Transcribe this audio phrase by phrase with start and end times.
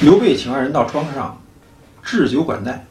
[0.00, 1.36] 刘备请二人到庄上，
[2.04, 2.86] 置酒管待，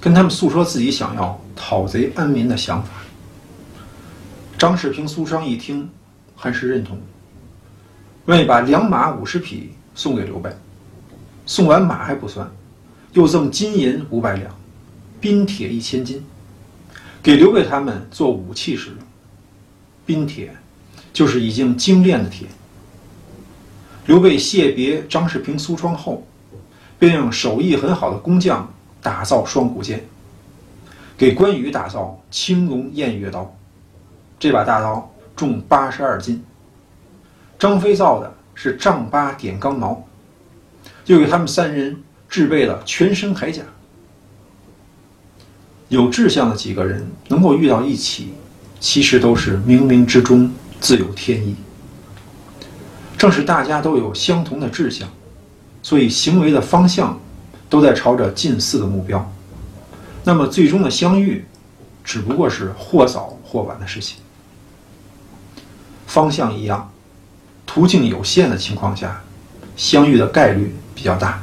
[0.00, 2.90] 跟他们诉说自己想要讨贼安民的想法。
[4.56, 5.90] 张世平、苏商一听，
[6.36, 6.96] 很是认同，
[8.26, 10.48] 愿意把良马五十匹送给刘备。
[11.46, 12.48] 送完马还不算，
[13.14, 14.54] 又赠金银五百两，
[15.20, 16.24] 冰铁一千斤，
[17.20, 18.98] 给刘备他们做武器使用。
[20.06, 20.54] 冰铁
[21.12, 22.46] 就是已经精炼的铁。
[24.06, 26.26] 刘备谢别张世平、苏双后，
[26.98, 28.72] 便用手艺很好的工匠
[29.02, 30.04] 打造双股剑，
[31.16, 33.54] 给关羽打造青龙偃月刀。
[34.38, 36.42] 这把大刀重八十二斤。
[37.58, 40.02] 张飞造的是丈八点钢矛，
[41.04, 43.62] 又给他们三人制备了全身铠甲。
[45.88, 48.32] 有志向的几个人能够遇到一起，
[48.80, 51.54] 其实都是冥冥之中自有天意。
[53.20, 55.06] 正是大家都有相同的志向，
[55.82, 57.20] 所以行为的方向
[57.68, 59.30] 都在朝着近似的目标。
[60.24, 61.44] 那么最终的相遇，
[62.02, 64.16] 只不过是或早或晚的事情。
[66.06, 66.90] 方向一样，
[67.66, 69.20] 途径有限的情况下，
[69.76, 71.42] 相遇的概率比较大。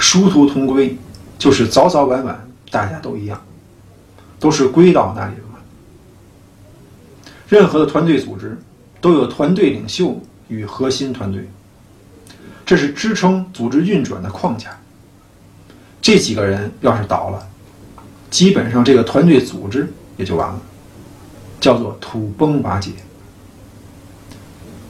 [0.00, 0.98] 殊途同归，
[1.38, 3.40] 就是早早晚晚大家都一样，
[4.40, 5.60] 都是归到那里了嘛。
[7.48, 8.58] 任何的团队组织
[9.04, 11.46] 都有团队领袖与核心团队，
[12.64, 14.74] 这是支撑组织运转的框架。
[16.00, 17.46] 这几个人要是倒了，
[18.30, 20.58] 基本上这个团队组织也就完了，
[21.60, 22.92] 叫做土崩瓦解。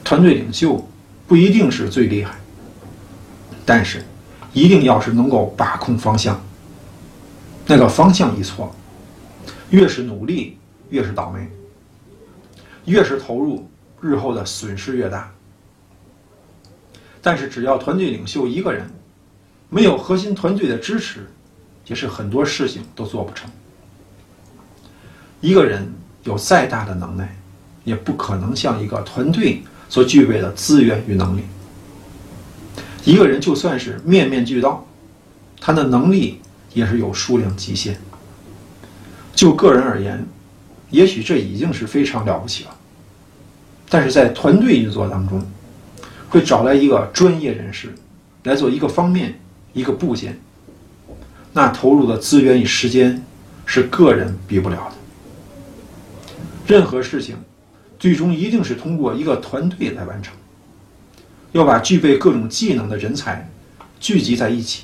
[0.01, 0.87] 团队领袖
[1.27, 2.35] 不一定是最厉害，
[3.65, 4.01] 但是
[4.53, 6.41] 一定要是能够把控方向。
[7.67, 8.73] 那个方向一错，
[9.71, 10.57] 越是努力
[10.89, 11.45] 越是倒霉，
[12.85, 13.67] 越是投入，
[14.05, 15.31] 日后的损失越大。
[17.21, 18.87] 但是只要团队领袖一个人
[19.69, 21.27] 没有核心团队的支持，
[21.87, 23.49] 也是很多事情都做不成。
[25.41, 25.91] 一个人
[26.23, 27.35] 有再大的能耐，
[27.83, 29.63] 也不可能像一个团队。
[29.87, 31.43] 所具备的资源与能力，
[33.03, 34.83] 一个人就算是面面俱到，
[35.61, 36.41] 他的能力
[36.73, 37.95] 也是有数量极限。
[39.35, 40.25] 就个人而言，
[40.89, 42.75] 也许这已经是非常了不起了。
[43.89, 45.45] 但是在团队运作当中，
[46.29, 47.93] 会找来一个专业人士
[48.43, 49.39] 来做一个方面、
[49.73, 50.39] 一个部件，
[51.53, 53.23] 那投入的资源与时间
[53.65, 54.95] 是个人比不了的。
[56.67, 57.35] 任何事情。
[57.97, 60.35] 最终一定是通过一个团队来完成，
[61.53, 63.49] 要把具备各种技能的人才
[64.01, 64.83] 聚集在一起，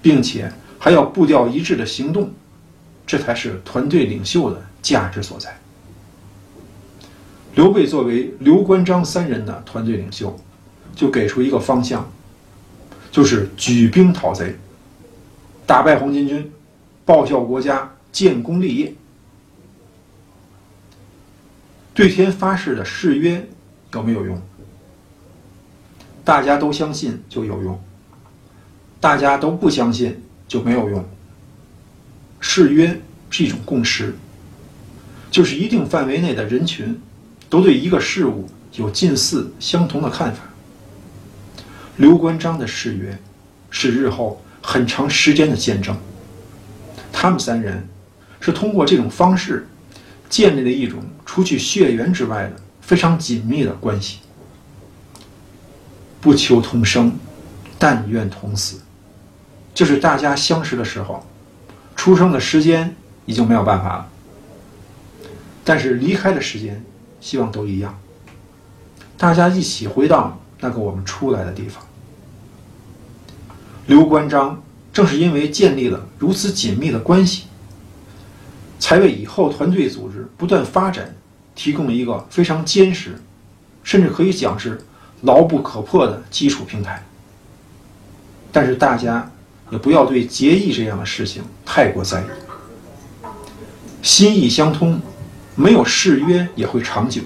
[0.00, 2.32] 并且还要步调一致的行动，
[3.06, 5.56] 这才是团队领袖的价值所在。
[7.56, 10.38] 刘备作为刘关张三人的团队领袖，
[10.94, 12.06] 就给出一个方向，
[13.10, 14.54] 就是举兵讨贼，
[15.66, 16.52] 打败黄巾军，
[17.06, 18.94] 报效国家，建功立业。
[21.94, 23.48] 对天发誓的誓约
[23.94, 24.38] 有没有用？
[26.22, 27.80] 大家都相信就有用，
[29.00, 31.02] 大家都不相信就没有用。
[32.38, 33.00] 誓约
[33.30, 34.14] 是一种共识，
[35.30, 37.00] 就是一定范围内的人群
[37.48, 40.42] 都对一个事物有近似相同的看法。
[41.96, 43.18] 刘关张的誓约
[43.70, 45.96] 是日后很长时间的见证，
[47.12, 47.88] 他们三人
[48.40, 49.66] 是通过这种方式。
[50.28, 54.18] 建立了一种除去血缘之外的非常紧密的关系，
[56.20, 57.16] 不求同生，
[57.78, 58.80] 但愿同死。
[59.72, 61.24] 就是大家相识的时候，
[61.94, 64.08] 出生的时间已经没有办法了，
[65.62, 66.84] 但是离开的时间，
[67.26, 67.98] 希望都一样。
[69.18, 71.84] 大家一起回到那个我们出来的地方。
[73.88, 77.46] 刘关张正是因为建立了如此紧密的关系。
[78.78, 81.16] 才为以后团队组织不断发展
[81.56, 83.20] 提供了一个非常坚实，
[83.82, 84.80] 甚至可以讲是
[85.22, 87.04] 牢不可破的基础平台。
[88.52, 89.28] 但是大家
[89.72, 92.26] 也不要对结义这样的事情太过在意，
[94.02, 95.00] 心意相通，
[95.56, 97.22] 没有誓约也会长久。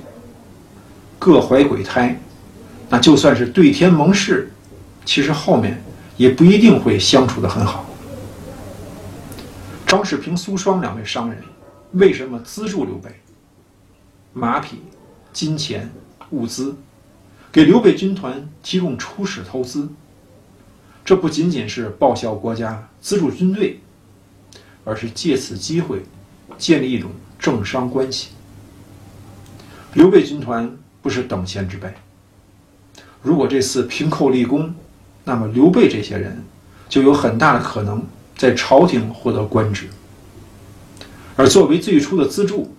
[1.18, 2.18] 各怀鬼胎，
[2.88, 4.50] 那就算是对天盟誓，
[5.04, 5.82] 其实后面
[6.16, 7.84] 也不一定会相处的很好。
[9.86, 11.42] 张世平、苏双两位商人
[11.92, 13.10] 为什么资助刘备？
[14.32, 14.78] 马匹、
[15.32, 15.90] 金钱、
[16.30, 16.76] 物资，
[17.50, 19.88] 给刘备军团提供初始投资。
[21.04, 23.80] 这不仅仅是报效国家、资助军队，
[24.84, 26.02] 而是借此机会
[26.56, 27.10] 建立一种
[27.40, 28.28] 政商关系。
[29.94, 31.92] 刘备军团不是等闲之辈。
[33.22, 34.72] 如果这次平寇立功，
[35.24, 36.44] 那么刘备这些人
[36.88, 38.02] 就有很大的可能
[38.36, 39.88] 在朝廷获得官职。
[41.36, 42.74] 而作为最初的资助，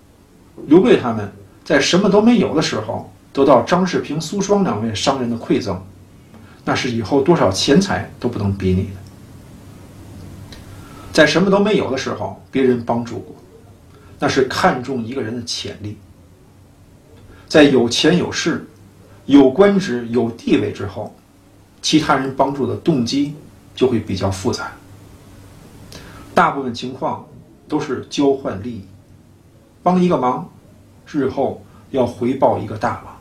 [0.67, 1.31] 刘备他们
[1.65, 5.83] 在什么都没有的时候得到张世平、苏双两位商人的馈赠，
[6.65, 9.01] 那是以后多少钱财都不能比拟的。
[11.11, 13.35] 在什么都没有的时候，别人帮助过，
[14.21, 15.97] 那是看重一个人的潜力。
[17.47, 18.67] 在有钱有势、
[19.25, 21.15] 有官职、有地位之后，
[21.81, 23.33] 其他人帮助的动机
[23.73, 24.71] 就会比较复杂。
[26.35, 27.25] 大部分情况
[27.67, 28.85] 都是交换利益，
[29.81, 30.47] 帮一个忙，
[31.07, 33.17] 日后要回报一个大忙。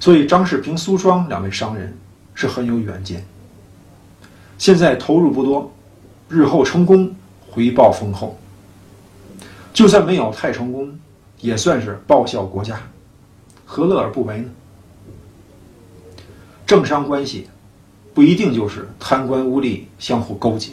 [0.00, 1.94] 所以张世平、苏双两位商人
[2.34, 3.22] 是很有远见。
[4.56, 5.70] 现在投入不多，
[6.30, 7.14] 日后成功
[7.50, 8.38] 回报丰厚。
[9.76, 10.98] 就算没有太成功，
[11.38, 12.80] 也算是报效国家，
[13.66, 14.48] 何乐而不为呢？
[16.66, 17.46] 政商关系
[18.14, 20.72] 不一定就是贪官污吏相互勾结，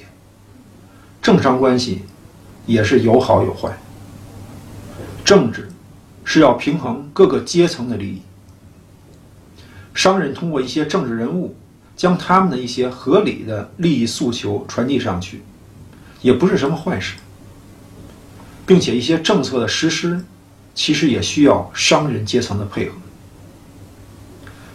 [1.21, 2.03] 政商关系
[2.65, 3.77] 也是有好有坏。
[5.25, 5.69] 政治
[6.23, 8.21] 是要平衡各个阶层的利益，
[9.93, 11.53] 商人通过一些政治人物
[11.97, 15.41] 将他们的一些合理的利益诉求传递上去，
[16.21, 17.17] 也不是什么坏事，
[18.73, 20.25] 并且一些政策的实施
[20.73, 22.95] 其实也需要商人阶层的配合，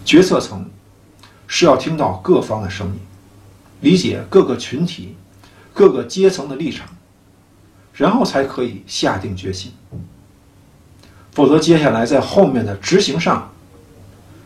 [0.04, 0.64] 决策层。
[1.48, 3.00] 是要听到各方的声音，
[3.80, 5.16] 理解各个群体、
[5.74, 6.86] 各个阶层的立场，
[7.92, 9.72] 然后才可以下定决心。
[11.32, 13.50] 否则，接下来在后面的执行上，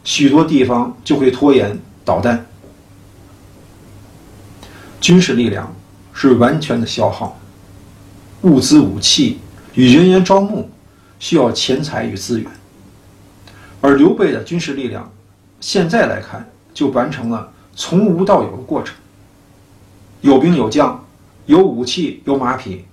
[0.02, 2.46] 许多地方就会拖延捣蛋。
[4.99, 5.75] 军事力量
[6.14, 7.38] 是完全的消耗，
[8.43, 9.39] 物资、武器
[9.75, 10.71] 与人员招募
[11.19, 12.50] 需要钱财与资源，
[13.81, 15.12] 而刘备的军事力量
[15.61, 16.49] 现在来看。
[16.75, 18.97] 就完成了从无到有的过程，
[20.23, 21.05] 有兵有将，
[21.44, 22.87] 有武器有马匹。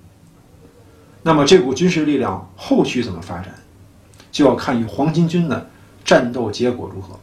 [1.22, 3.54] 那么这股军事力量后续怎么发展，
[4.30, 5.70] 就要看与黄巾军的
[6.04, 7.18] 战斗结果如何。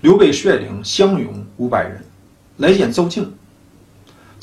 [0.00, 2.02] 刘备率领乡勇五百人
[2.56, 3.30] 来见邹靖，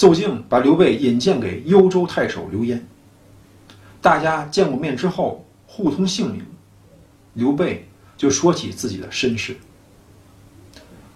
[0.04, 2.86] 邹靖把刘备引荐给幽州太守刘焉。
[4.02, 6.44] 大家见过面之后，互通姓名，
[7.36, 7.88] 刘备。
[8.16, 9.58] 就说起自己的身世。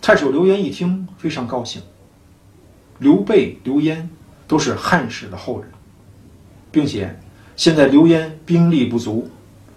[0.02, 1.82] 太守刘焉一听非常高兴。
[2.98, 4.10] 刘备、刘焉
[4.48, 5.70] 都是汉室的后人，
[6.72, 7.18] 并且
[7.56, 9.30] 现在刘焉兵力不足，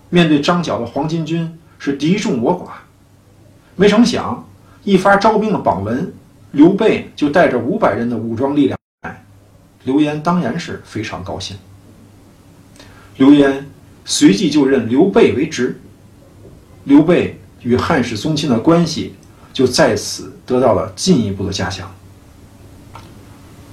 [0.08, 2.70] 面对张角的黄巾军是敌众我寡。
[3.76, 4.48] 没成想
[4.82, 6.12] 一发招兵的榜文，
[6.52, 8.79] 刘备就带着五百人的武装力量，
[9.84, 11.56] 刘焉当然是非常高兴。
[13.16, 13.68] 刘焉
[14.04, 15.80] 随即就任刘备为职。
[16.84, 19.14] 刘备与汉室宗亲的关系
[19.52, 21.94] 就在此得到了进一步的加强。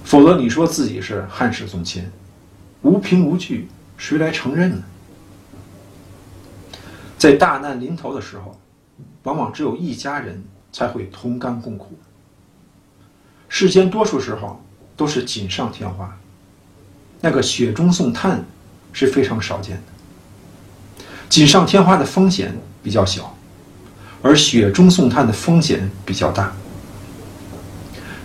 [0.03, 2.03] 否则，你说自己是汉室宗亲，
[2.81, 3.67] 无凭无据，
[3.97, 4.83] 谁来承认呢？
[7.17, 8.57] 在大难临头的时候，
[9.23, 11.97] 往往只有一家人才会同甘共苦。
[13.49, 14.61] 世间多数时候
[14.97, 16.17] 都是锦上添花，
[17.21, 18.43] 那个雪中送炭
[18.91, 20.93] 是非常少见的。
[21.29, 22.53] 锦上添花的风险。
[22.83, 23.35] 比较小，
[24.21, 26.53] 而雪中送炭的风险比较大。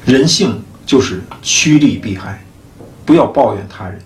[0.04, 2.44] 人性就是趋利避害，
[3.04, 4.00] 不要抱怨他人。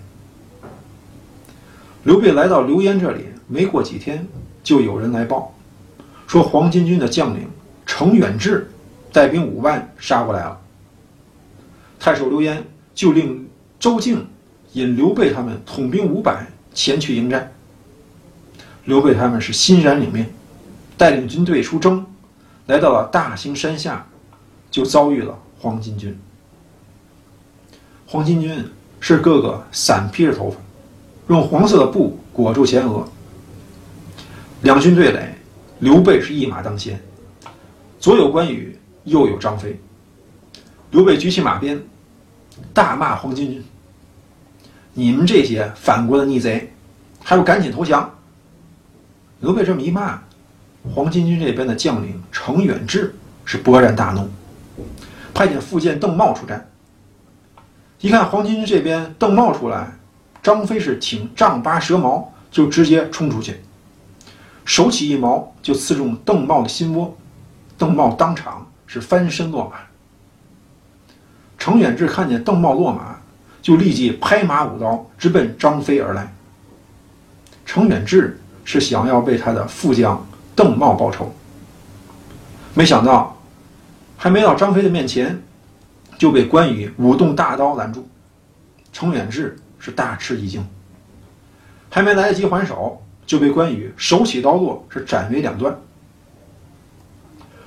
[2.05, 4.27] 刘备来到刘焉这里，没过几天，
[4.63, 5.53] 就有人来报，
[6.25, 7.47] 说黄巾军的将领
[7.85, 8.71] 程远志
[9.13, 10.59] 带兵五万杀过来了。
[11.99, 12.63] 太守刘焉
[12.93, 13.47] 就令
[13.79, 14.25] 周敬
[14.73, 17.51] 引刘备他们统兵五百前去迎战。
[18.85, 20.25] 刘备他们是欣然领命。
[20.97, 22.03] 带领军队出征，
[22.65, 24.03] 来到了大兴山下，
[24.71, 26.17] 就遭遇了黄巾军。
[28.07, 28.65] 黄巾军
[28.99, 30.57] 是个个散披着头发，
[31.27, 33.07] 用黄色的布裹住前额。
[34.63, 35.35] 两军对垒，
[35.81, 36.99] 刘备是一马当先，
[37.99, 39.79] 左有关羽，右有张飞。
[40.91, 41.83] 刘备举起马鞭，
[42.73, 43.63] 大骂黄巾军
[44.93, 46.73] ：“你们这些反国的逆贼，
[47.23, 48.13] 还不赶紧投降！”
[49.41, 50.21] 刘备这么一骂。
[50.95, 53.13] 黄巾军这边的将领程远志
[53.43, 54.29] 是勃然大怒，
[55.33, 56.69] 派遣副将邓茂出战。
[57.99, 59.97] 一看黄巾军这边邓茂出来，
[60.41, 63.59] 张飞是挺丈八蛇矛就直接冲出去，
[64.63, 67.17] 手起一矛就刺中邓茂的心窝，
[67.77, 69.79] 邓茂当场是翻身落马。
[71.57, 73.17] 程远志看见邓茂落马，
[73.61, 76.33] 就立即拍马舞刀直奔张飞而来。
[77.65, 80.25] 程远志是想要为他的副将。
[80.55, 81.31] 邓茂报仇，
[82.73, 83.37] 没想到，
[84.17, 85.39] 还没到张飞的面前，
[86.17, 88.09] 就被关羽舞动大刀拦住。
[88.91, 90.67] 程远志是大吃一惊，
[91.91, 95.77] 还没来得及还手，就被关羽手起刀落，是斩为两段。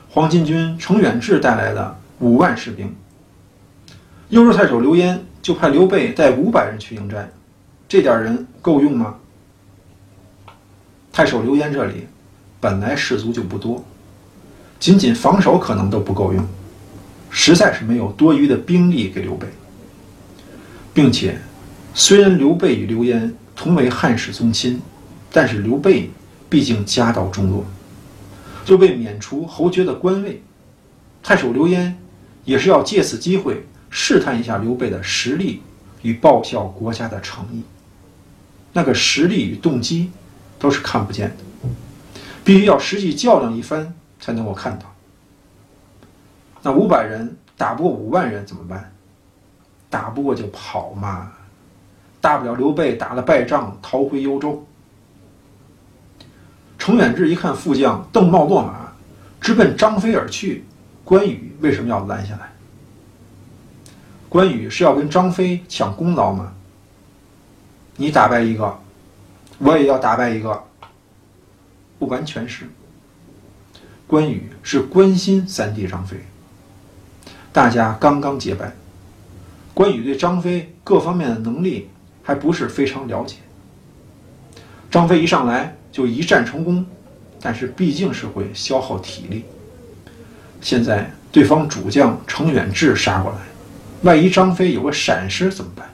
[0.08, 2.92] 黄巾军程远志带来的五万士兵，
[4.30, 7.28] 幽州太守刘焉就派刘备带五百人去迎战，
[7.88, 9.16] 这点人够用吗？
[11.12, 12.06] 太守刘焉这里
[12.60, 13.84] 本来士卒就不多，
[14.78, 16.46] 仅仅防守可能都不够用，
[17.28, 19.48] 实在是没有多余的兵力给刘备。
[20.94, 21.36] 并且，
[21.92, 24.80] 虽然刘备与刘焉同为汉室宗亲，
[25.32, 26.08] 但是刘备
[26.48, 27.64] 毕竟家道中落。
[28.64, 30.40] 就被免除侯爵的官位，
[31.20, 31.98] 太守刘焉
[32.44, 35.62] 也是要借此机会试探一下刘备的实力
[36.02, 37.62] 与报效国家的诚意。
[38.72, 40.10] 那个实力与动机
[40.58, 41.68] 都是看不见的，
[42.44, 44.86] 必须要实际较量一番才能够看到。
[46.62, 48.92] 那五百人打不过五万人怎么办？
[49.88, 51.32] 打不过就跑嘛，
[52.20, 54.64] 大不了刘备打了败仗逃回幽州。
[56.78, 58.92] 程远志一看副将邓茂落马，
[59.40, 60.64] 直奔张飞而去。
[61.02, 62.52] 关羽为什么要拦下来？
[64.30, 66.52] 关羽是要跟张飞抢功劳吗？
[67.96, 68.78] 你打败一个，
[69.58, 70.64] 我也要打败一个。
[71.98, 72.64] 不完全是。
[74.06, 76.16] 关羽是关心三弟张飞。
[77.52, 78.72] 大家刚刚结拜，
[79.74, 81.90] 关羽对张飞各方面的能力
[82.22, 83.36] 还不是非常了解。
[84.90, 85.76] 张飞一上来。
[85.92, 86.86] 就一战成功，
[87.42, 89.44] 但是毕竟是会消耗体力。
[90.60, 93.38] 现在对方主将程远志杀过来，
[94.02, 95.88] 万一张飞有个闪失怎么办？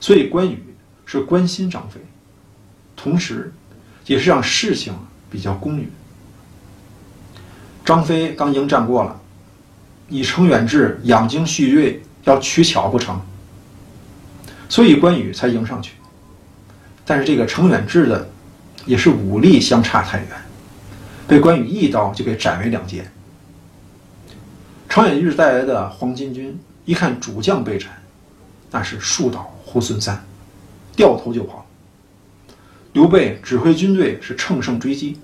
[0.00, 0.62] 所以关羽
[1.04, 2.00] 是关心张飞，
[2.96, 3.52] 同时
[4.06, 4.94] 也是让事情
[5.30, 5.90] 比较公允。
[7.84, 9.20] 张飞刚迎战过了，
[10.08, 13.20] 你程远志养精蓄锐，要取巧不成？
[14.68, 15.92] 所以关羽才迎上去。
[17.04, 18.28] 但是这个程远志的。
[18.86, 20.28] 也是武力相差太远，
[21.26, 23.04] 被关羽一刀就给斩为两截。
[24.88, 26.58] 程远志带来的黄巾军
[26.88, 27.90] 一看主将被斩，
[28.70, 30.24] 那是树倒猢狲散，
[30.96, 31.66] 掉头就跑。
[32.94, 35.18] 刘备指挥军队是乘胜追击，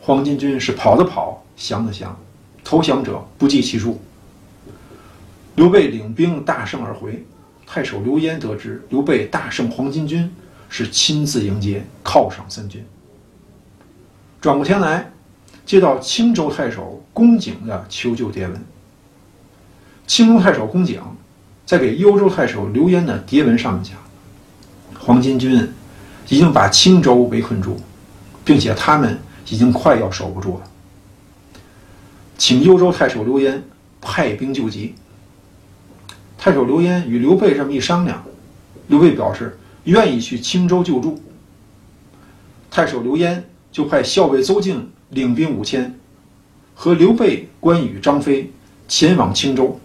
[0.00, 2.18] 黄巾军是跑的跑，降的降，
[2.64, 4.00] 投降者不计其数。
[5.54, 7.24] 刘备领兵大胜而回，
[7.64, 10.28] 太守刘焉得知刘备大胜黄巾军。
[10.68, 12.84] 是亲自迎接，犒赏三军。
[14.40, 15.12] 转过天来，
[15.64, 18.60] 接到青州太守公瑾的求救电文。
[20.06, 21.00] 青州太守公瑾
[21.64, 23.96] 在给幽州太守刘焉的牒文上面讲，
[24.98, 25.68] 黄巾军
[26.28, 27.80] 已经把青州围困住，
[28.44, 30.64] 并且他们已经快要守不住了，
[32.38, 33.62] 请幽州太守刘焉
[34.00, 34.94] 派兵救急。
[36.38, 38.24] 太守刘焉与刘备这么一商量，
[38.88, 39.58] 刘备表示。
[39.86, 41.22] 愿意去青州救助，
[42.68, 45.96] 太守刘焉就派校尉邹靖领兵五千，
[46.74, 48.50] 和刘备、关羽、张飞
[48.88, 49.78] 前往青州。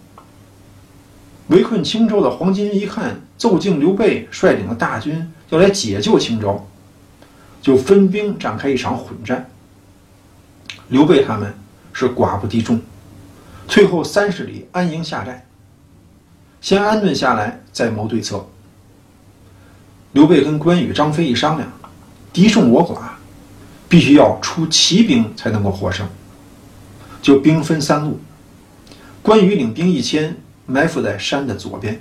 [1.51, 6.65] 围困青州的黄巾一看奏敬、刘备率领的大军要来解救青州，
[7.61, 9.49] 就分兵展开一场混战。
[10.87, 11.53] 刘备他们
[11.91, 12.79] 是寡不敌众，
[13.67, 15.45] 退后三十里安营下寨，
[16.61, 18.47] 先安顿下来，再谋对策。
[20.13, 21.69] 刘备跟关羽、张飞一商量，
[22.31, 23.09] 敌众我寡，
[23.89, 26.07] 必须要出奇兵才能够获胜。
[27.21, 28.21] 就兵分三路，
[29.21, 30.37] 关羽领兵一千，
[30.71, 31.95] 埋伏在山的左边；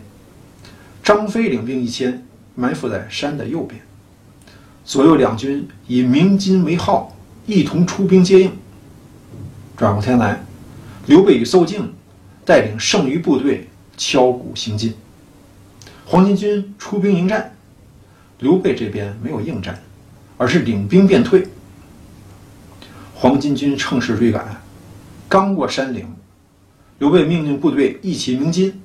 [1.03, 2.25] 张飞领兵一千，
[2.55, 3.81] 埋伏在山的右边。
[4.85, 8.53] 左右两军以鸣金为号，一同出兵接应。
[9.77, 10.45] 转过天来，
[11.07, 11.93] 刘备与邹靖
[12.45, 14.95] 带领剩余部队敲鼓行进，
[16.07, 17.53] 黄巾军出兵迎战。
[18.39, 19.83] 刘备这边没有应战，
[20.39, 21.49] 而是领兵便退。
[23.17, 24.63] 黄巾军乘势追赶，
[25.29, 26.07] 刚过山岭，
[27.01, 28.83] 刘备命令部队一起鸣金。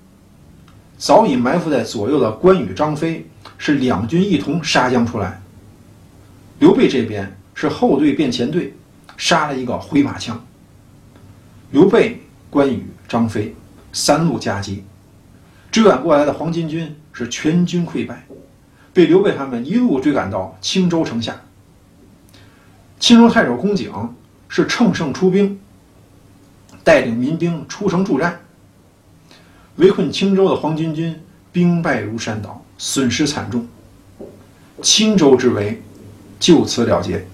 [0.98, 5.42] 早已埋伏在左右的关羽、张飞是两军一同杀将出来。
[6.60, 8.74] 刘备这边是后队变前队，
[9.18, 10.42] 杀了一个回马枪。
[11.72, 13.54] 刘备、关羽、张飞
[13.92, 14.86] 三路夹击，
[15.70, 18.26] 追赶过来的黄巾军是全军溃败。
[18.94, 21.36] 被刘备他们一路追赶到青州城下。
[22.98, 23.92] 青州太守公瑾
[24.48, 25.60] 是乘胜出兵，
[26.86, 28.40] 带领民兵出城助战。
[29.76, 31.20] 围困青州的黄巾军
[31.52, 33.68] 兵败如山倒，损失惨重。
[34.82, 35.82] 青州之围
[36.40, 37.28] 就此了结。